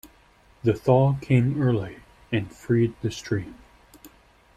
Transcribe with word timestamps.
The 0.63 0.73
thaw 0.73 1.17
came 1.21 1.61
early 1.61 1.97
and 2.31 2.51
freed 2.51 2.95
the 3.03 3.11
stream. 3.11 3.53